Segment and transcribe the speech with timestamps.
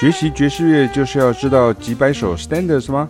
[0.00, 3.08] 学习爵士乐就是要知道几百首 standards 吗？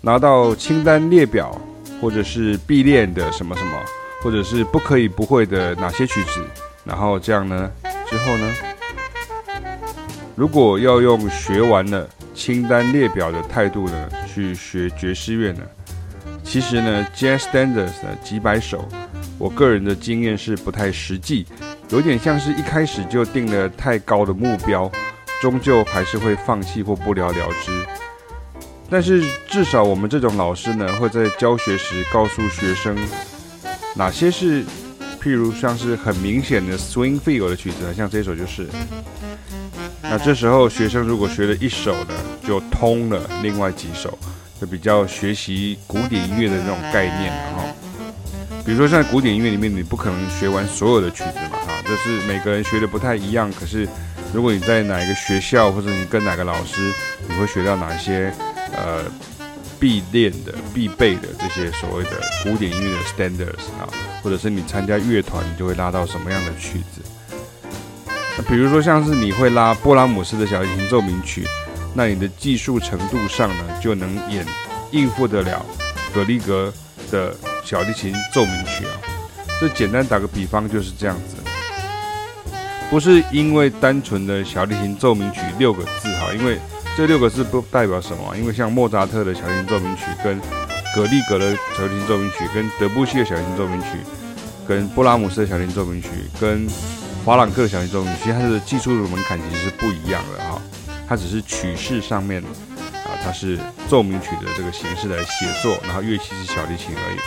[0.00, 1.60] 拿到清单列表，
[2.00, 3.78] 或者是必练的什么什么，
[4.22, 6.42] 或者是不可以不会的哪些曲子，
[6.84, 7.70] 然后这样呢？
[8.08, 8.69] 之后呢？
[10.36, 15.62] 如果要用学完了清单列表的态度呢去学爵士乐呢？
[16.42, 18.88] 其实呢，jazz standards 的几百首，
[19.38, 21.46] 我个人的经验是不太实际，
[21.90, 24.90] 有点像是一开始就定了太高的目标。
[25.40, 27.72] 终究还是会放弃或不了了之，
[28.90, 32.94] 但是至少我们这种老师呢，会在教学时告诉学生
[33.94, 34.62] 哪些是，
[35.18, 38.66] 譬如像是很明显的 swing feel 的曲子，像这首就是。
[40.02, 42.14] 那这时候学生如果学了一首呢，
[42.46, 44.18] 就通了另外几首，
[44.60, 47.64] 就比较学习古典音乐的那种概念哈。
[48.64, 53.88] 比如说像古典音乐里面，你不可能学完所有的曲子嘛哈，这是每个人学的不太一样，可是。
[54.32, 56.92] 如果你在哪一个学校，或者你跟哪个老师，
[57.26, 58.32] 你会学到哪些
[58.72, 59.02] 呃
[59.80, 62.10] 必练的、必备的这些所谓的
[62.44, 63.90] 古典音乐的 standards 啊，
[64.22, 67.02] 或者是你参加乐团，你就会拉到什么样的曲子？
[68.42, 71.46] 比如说像是你会拉布拉姆斯的小提琴奏鸣曲，
[71.94, 74.44] 那你的技术程度上呢，就能演
[74.90, 75.64] 应付得了
[76.14, 76.72] 格利格
[77.10, 78.92] 的小提琴奏鸣曲啊。
[79.60, 81.36] 这简单打个比方就是这样子。
[82.88, 86.58] 不是因为单纯的小提琴奏鸣曲六个字哈，因为
[86.96, 88.36] 这六个字不代表什么。
[88.36, 90.40] 因为像莫扎特的小提琴奏鸣曲，跟
[90.96, 93.86] 格利格的小提琴奏鸣曲，跟德布西的小提琴奏鸣曲，
[94.66, 96.08] 跟布拉姆斯的小提琴奏鸣曲，
[96.40, 96.66] 跟
[97.24, 100.60] 华朗克小提琴，其实它的技术的门槛其实是不一样的哈。
[101.06, 107.18] 它只是曲式上面啊，它是奏鸣曲的这个形式来写作，然后乐器是小提琴而已。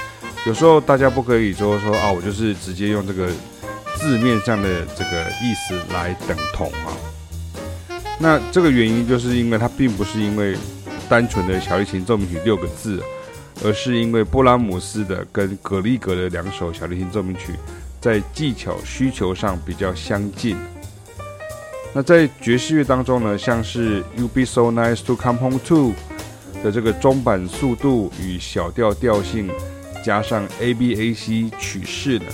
[0.48, 3.30] 有时候大家不可以说说啊，我就是直接用这个。
[3.96, 6.92] 字面上的这个意思来等同啊，
[8.20, 10.58] 那这个原因就是因为它并不是因为
[11.08, 13.02] 单纯的小提琴奏鸣曲六个字，
[13.64, 17.54] 而是因为布拉姆斯的跟格里格的两首小提琴奏鸣曲
[18.04, 20.58] 在技巧需求上比较相近。
[21.94, 25.94] 那在爵士乐当中呢，像是 You Be So Nice to Come Home To
[26.62, 29.50] 的这个中板速度与小调调性，
[30.04, 32.26] 加上 A B A C 曲式呢。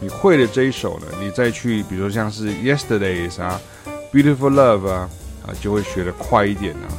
[0.00, 3.60] 你会了这一首呢，你再去，比如说像是 Yesterdays 啊
[4.12, 5.08] ，Beautiful Love 啊，
[5.46, 6.90] 啊，就会学得快一点啊，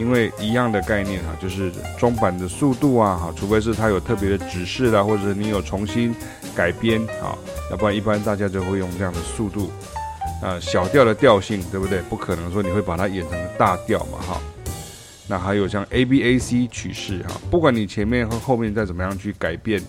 [0.00, 6.14] 因为一样的概念啊，就是中板的速度啊，哈，除非是它有特别的指示啦，或者你有重新
[6.56, 7.36] 改编啊，
[7.70, 9.70] 要不然一般大家就会用这样的速度，
[10.42, 12.00] 啊，小调的调性，对不对？
[12.08, 14.40] 不可能说你会把它演成大调嘛，哈。
[15.28, 19.80] 那还有像 A B A C 曲式哈，不管你前面和后面再怎么样去改变。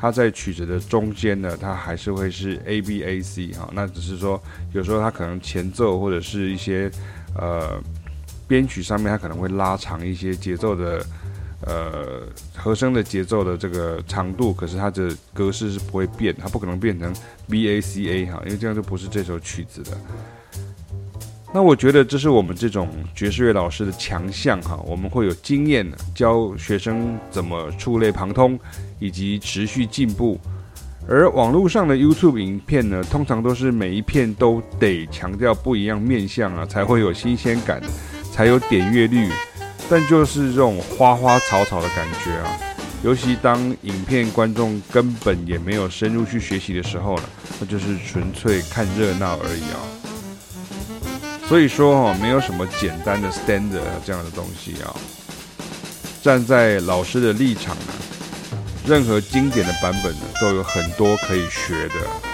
[0.00, 4.40] 它在曲子的中间呢，它还是会是 A B A C 哈，那只是说
[4.72, 6.88] 有时候它可能前奏或者是一些
[7.34, 7.80] 呃
[8.48, 11.06] 编曲上面，它可能会拉长一些节奏的
[11.64, 12.22] 呃
[12.56, 17.14] 和声的节奏的这个长度，可是它的格式是不会变，它不可能变成
[17.48, 19.96] B A C A 哈，因为这样就不是这首曲子的。
[21.52, 28.58] 那我觉得这是我们这种爵士乐老师的强项哈，我们会有经验教学生怎么触类旁通，
[28.98, 30.38] 以及持续进步。
[31.08, 37.80] 而网络上的 YouTube 影片呢，通常都是每一片都得强调不一样面相啊，才会有新鲜感，
[38.38, 39.28] 才有点阅率。
[39.90, 42.56] 但就是这种花花草草的感觉啊，
[43.02, 47.24] 尤其当影片观众根本也没有深入去学习的时候呢，
[47.58, 49.82] 那就是纯粹看热闹而已啊。
[51.48, 54.94] 所以说哈，没有什么简单的 standard 这样的东西啊。
[56.22, 57.92] 站在老师的立场呢，
[58.86, 62.27] 任何经典的版本呢，都有很多可以学的。